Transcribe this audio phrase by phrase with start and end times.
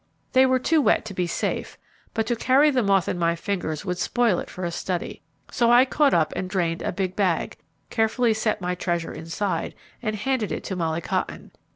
[0.33, 1.77] They were too wet to be safe,
[2.15, 5.71] but to carry the moth in my fingers would spoil it for a study, so
[5.71, 7.55] I caught up and drained a big bag;
[7.91, 11.51] carefully set my treasure inside, and handed it to Molly Cotton.